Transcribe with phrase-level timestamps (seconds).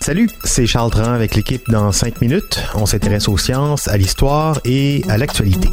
[0.00, 2.60] Salut, c'est Charles Dran avec l'équipe dans 5 minutes.
[2.74, 5.68] On s'intéresse aux sciences, à l'histoire et à l'actualité.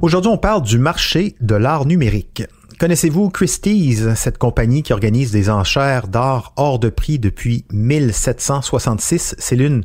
[0.00, 2.44] Aujourd'hui, on parle du marché de l'art numérique.
[2.82, 9.36] Connaissez-vous Christie's, cette compagnie qui organise des enchères d'art hors de prix depuis 1766?
[9.38, 9.84] C'est l'une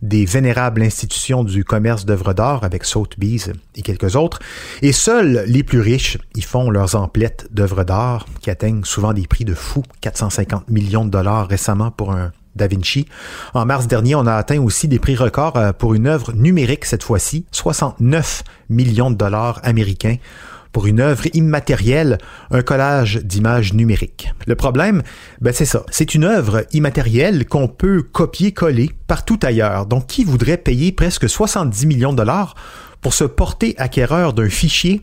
[0.00, 4.38] des vénérables institutions du commerce d'œuvres d'art avec Sotheby's et quelques autres.
[4.80, 9.26] Et seuls les plus riches y font leurs emplettes d'œuvres d'art qui atteignent souvent des
[9.26, 13.04] prix de fou, 450 millions de dollars récemment pour un Da Vinci.
[13.52, 16.86] En mars dernier, on a atteint aussi des prix records euh, pour une œuvre numérique
[16.86, 20.16] cette fois-ci, 69 millions de dollars américains
[20.72, 22.18] pour une œuvre immatérielle,
[22.50, 24.32] un collage d'images numériques.
[24.46, 25.02] Le problème,
[25.40, 25.84] ben c'est ça.
[25.90, 29.86] C'est une œuvre immatérielle qu'on peut copier-coller partout ailleurs.
[29.86, 32.54] Donc, qui voudrait payer presque 70 millions de dollars
[33.00, 35.02] pour se porter acquéreur d'un fichier?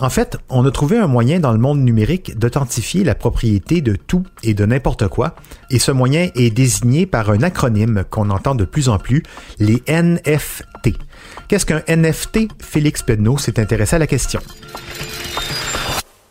[0.00, 3.96] En fait, on a trouvé un moyen dans le monde numérique d'authentifier la propriété de
[3.96, 5.34] tout et de n'importe quoi,
[5.70, 9.24] et ce moyen est désigné par un acronyme qu'on entend de plus en plus,
[9.58, 10.96] les NFT.
[11.46, 12.48] Qu'est-ce qu'un NFT?
[12.60, 13.38] Félix Pedneau?
[13.38, 14.40] S'est intéressé à la question.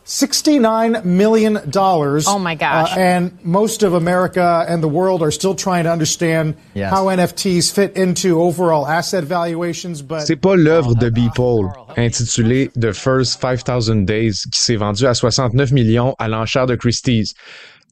[0.09, 2.23] 69 million dollars.
[2.27, 2.95] Oh my gosh.
[2.95, 6.91] Uh, and most of America and the world are still trying to understand Yes.
[6.93, 12.93] how NFTs fit into overall asset valuations, but C'est pas l'œuvre de Beeple, intitulée The
[12.93, 17.33] First 5000 Days, qui s'est vendue à 69 millions à l'enchère de Christie's,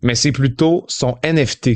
[0.02, 1.72] mais c'est plutôt son NFT,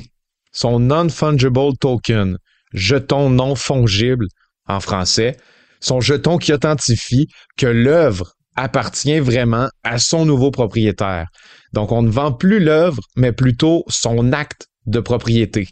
[0.54, 2.38] son Non-Fungible Token,
[2.74, 4.26] jeton non fongible
[4.70, 5.36] en français,
[5.82, 11.28] son jeton qui authentifie que l'œuvre appartient vraiment à son nouveau propriétaire.
[11.74, 15.68] Donc on ne vend plus l'œuvre, mais plutôt son acte de propriété,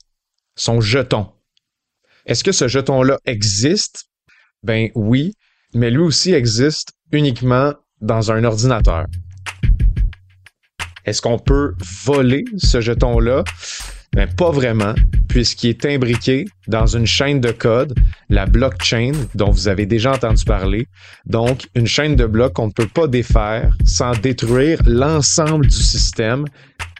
[0.55, 1.29] son jeton.
[2.25, 4.05] Est-ce que ce jeton-là existe?
[4.63, 5.33] Ben oui,
[5.73, 9.05] mais lui aussi existe uniquement dans un ordinateur.
[11.05, 13.43] Est-ce qu'on peut voler ce jeton-là?
[14.17, 14.95] Ben, pas vraiment,
[15.29, 17.93] puisqu'il est imbriqué dans une chaîne de code,
[18.29, 20.87] la blockchain, dont vous avez déjà entendu parler.
[21.27, 26.45] Donc, une chaîne de blocs qu'on ne peut pas défaire sans détruire l'ensemble du système,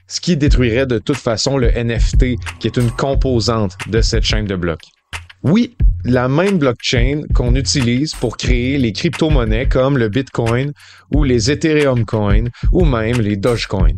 [0.05, 4.45] ce qui détruirait de toute façon le NFT, qui est une composante de cette chaîne
[4.45, 4.85] de blocs.
[5.41, 10.71] Oui, la même blockchain qu'on utilise pour créer les crypto-monnaies comme le Bitcoin
[11.15, 13.95] ou les Ethereum Coin ou même les Dogecoin.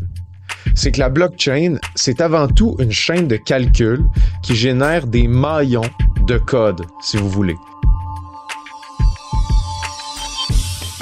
[0.74, 4.04] C'est que la blockchain, c'est avant tout une chaîne de calcul
[4.42, 5.90] qui génère des maillons
[6.26, 7.56] de code, si vous voulez.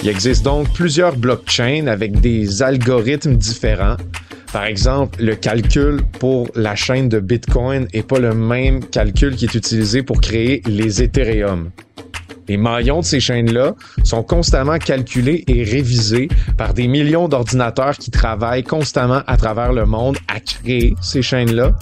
[0.03, 3.97] Il existe donc plusieurs blockchains avec des algorithmes différents.
[4.53, 9.47] Par exemple, le calcul pour la chaîne de Bitcoin n'est pas le même calcul qui
[9.47, 11.71] est utilisé pour créer les Ethereum.
[12.49, 13.75] Les maillons de ces chaînes-là
[14.05, 19.85] sont constamment calculés et révisés par des millions d'ordinateurs qui travaillent constamment à travers le
[19.85, 21.73] monde à créer ces chaînes-là.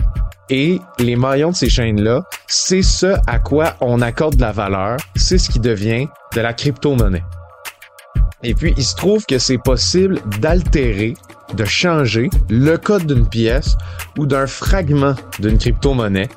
[0.49, 4.97] Et les maillons de ces chaînes-là, c'est ce à quoi on accorde de la valeur,
[5.17, 7.25] c'est ce qui devient de la crypto-monnaie.
[8.43, 11.15] Et puis, il se trouve que c'est possible d'altérer,
[11.55, 13.77] de changer le code d'une pièce
[14.19, 16.29] ou d'un fragment d'une crypto-monnaie.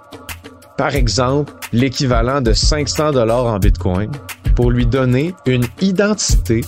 [0.80, 4.10] Par exemple, l'équivalent de 500 dollars en Bitcoin
[4.56, 6.64] pour lui donner une identité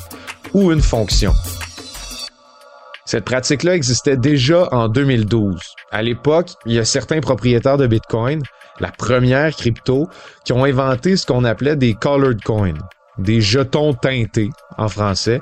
[0.54, 1.32] ou une fonction.
[3.06, 5.62] Cette pratique-là existait déjà en 2012.
[5.92, 8.44] À l'époque, il y a certains propriétaires de Bitcoin,
[8.82, 10.10] la première crypto,
[10.44, 12.80] qui ont inventé ce qu'on appelait des colored coins,
[13.18, 15.40] des jetons teintés en français.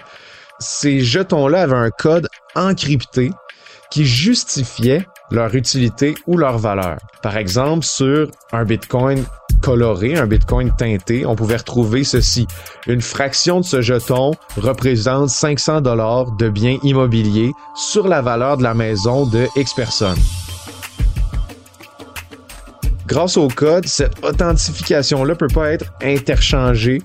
[0.59, 3.31] Ces jetons-là avaient un code encrypté
[3.89, 6.97] qui justifiait leur utilité ou leur valeur.
[7.21, 9.23] Par exemple, sur un Bitcoin
[9.61, 12.47] coloré, un Bitcoin teinté, on pouvait retrouver ceci.
[12.87, 18.63] Une fraction de ce jeton représente 500 dollars de biens immobiliers sur la valeur de
[18.63, 20.17] la maison de X personnes.
[23.05, 27.01] Grâce au code, cette authentification-là peut pas être interchangée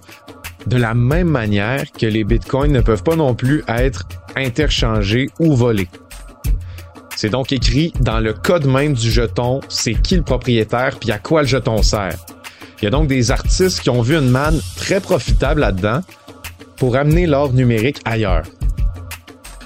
[0.67, 4.05] de la même manière que les bitcoins ne peuvent pas non plus être
[4.37, 5.89] interchangés ou volés.
[7.25, 11.19] C'est donc écrit dans le code même du jeton, c'est qui le propriétaire puis à
[11.19, 12.19] quoi le jeton sert.
[12.79, 16.03] Il y a donc des artistes qui ont vu une manne très profitable là-dedans
[16.77, 18.43] pour amener l'or numérique ailleurs.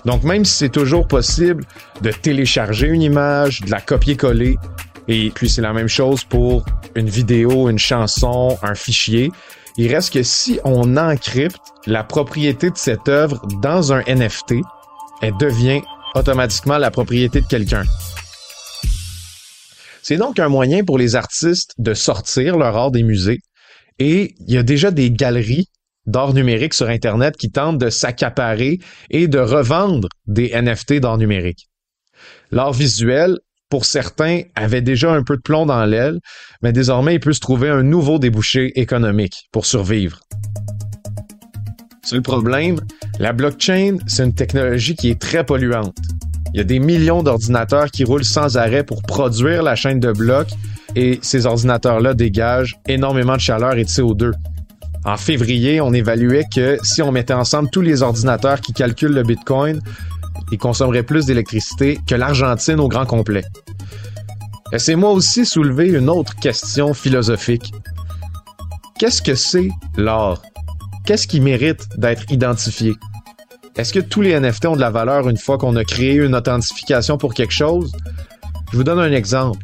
[0.05, 1.65] Donc même si c'est toujours possible
[2.01, 4.57] de télécharger une image, de la copier-coller,
[5.09, 6.65] et puis c'est la même chose pour
[6.95, 9.33] une vidéo, une chanson, un fichier,
[9.77, 14.55] il reste que si on encrypte la propriété de cette œuvre dans un NFT,
[15.23, 15.83] elle devient
[16.15, 17.85] automatiquement la propriété de quelqu'un.
[20.03, 23.41] C'est donc un moyen pour les artistes de sortir leur art des musées
[23.99, 25.69] et il y a déjà des galeries
[26.07, 28.79] d'art numérique sur Internet qui tentent de s'accaparer
[29.11, 31.67] et de revendre des NFT d'art numérique.
[32.51, 33.37] L'art visuel,
[33.69, 36.19] pour certains, avait déjà un peu de plomb dans l'aile,
[36.63, 40.21] mais désormais il peut se trouver un nouveau débouché économique pour survivre.
[42.13, 42.81] Le problème,
[43.19, 45.97] la blockchain, c'est une technologie qui est très polluante.
[46.55, 50.13] Il y a des millions d'ordinateurs qui roulent sans arrêt pour produire la chaîne de
[50.13, 50.51] blocs
[50.97, 54.33] et ces ordinateurs-là dégagent énormément de chaleur et de CO2.
[55.05, 59.23] En février, on évaluait que si on mettait ensemble tous les ordinateurs qui calculent le
[59.23, 59.81] Bitcoin,
[60.51, 63.45] ils consommeraient plus d'électricité que l'Argentine au grand complet.
[64.77, 67.73] C'est moi aussi soulever une autre question philosophique.
[68.99, 70.43] Qu'est-ce que c'est l'art?
[71.09, 72.95] Qu'est-ce qui mérite d'être identifié?
[73.77, 76.35] Est-ce que tous les NFT ont de la valeur une fois qu'on a créé une
[76.35, 77.93] authentification pour quelque chose?
[78.71, 79.59] Je vous donne un exemple.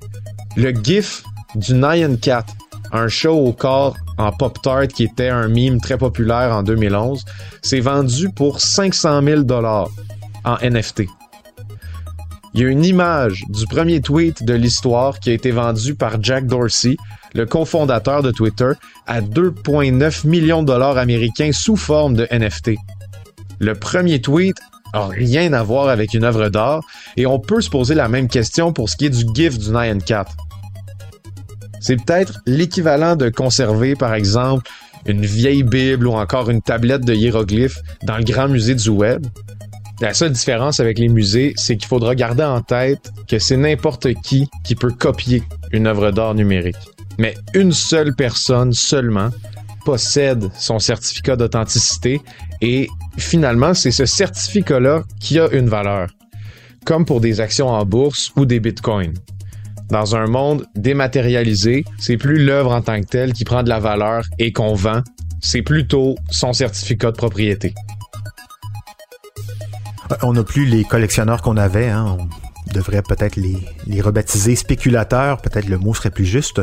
[0.57, 1.23] Le GIF
[1.55, 2.47] du Nyan Cat,
[2.93, 7.23] un show au corps en Pop-Tart qui était un mime très populaire en 2011,
[7.61, 9.91] s'est vendu pour 500 000 dollars
[10.47, 11.03] en NFT.
[12.55, 16.23] Il y a une image du premier tweet de l'histoire qui a été vendu par
[16.23, 16.97] Jack Dorsey,
[17.35, 18.71] le cofondateur de Twitter,
[19.07, 22.73] à 2,9 millions de dollars américains sous forme de NFT.
[23.59, 24.57] Le premier tweet
[24.93, 26.83] a rien à voir avec une œuvre d'art
[27.17, 29.71] et on peut se poser la même question pour ce qui est du GIF du
[29.71, 30.27] Nyan Cat.
[31.81, 34.71] C'est peut-être l'équivalent de conserver, par exemple,
[35.07, 39.27] une vieille Bible ou encore une tablette de hiéroglyphes dans le grand musée du web.
[40.01, 44.15] La seule différence avec les musées, c'est qu'il faudra garder en tête que c'est n'importe
[44.23, 45.43] qui qui peut copier
[45.73, 46.94] une œuvre d'art numérique.
[47.19, 49.31] Mais une seule personne seulement
[49.85, 52.21] possède son certificat d'authenticité
[52.61, 52.89] et
[53.19, 56.09] finalement, c'est ce certificat-là qui a une valeur,
[56.85, 59.15] comme pour des actions en bourse ou des bitcoins.
[59.91, 63.79] Dans un monde dématérialisé, c'est plus l'œuvre en tant que telle qui prend de la
[63.79, 65.03] valeur et qu'on vend,
[65.41, 67.75] c'est plutôt son certificat de propriété.
[70.23, 71.89] On n'a plus les collectionneurs qu'on avait.
[71.89, 72.17] Hein.
[72.75, 73.57] Devrait peut-être les,
[73.87, 75.41] les rebaptiser spéculateurs.
[75.41, 76.61] Peut-être le mot serait plus juste.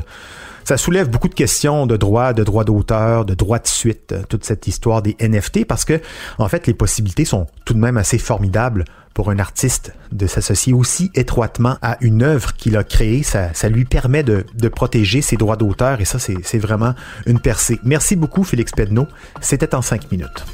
[0.64, 4.46] Ça soulève beaucoup de questions de droit, de droit d'auteur, de droit de suite, toute
[4.46, 6.00] cette histoire des NFT, parce que,
[6.38, 10.74] en fait, les possibilités sont tout de même assez formidables pour un artiste de s'associer
[10.74, 13.24] aussi étroitement à une œuvre qu'il a créée.
[13.24, 16.94] Ça, ça lui permet de, de, protéger ses droits d'auteur et ça, c'est vraiment
[17.26, 17.80] une percée.
[17.84, 19.08] Merci beaucoup, Félix Pedneau.
[19.42, 20.46] C'était en cinq minutes.